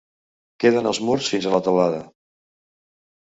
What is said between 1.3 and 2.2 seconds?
fins a la teulada.